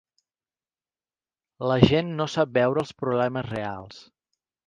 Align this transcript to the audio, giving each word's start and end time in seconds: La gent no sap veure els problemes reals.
La 1.73 1.77
gent 1.91 2.09
no 2.21 2.27
sap 2.37 2.57
veure 2.57 2.83
els 2.85 2.95
problemes 3.05 3.49
reals. 3.53 4.01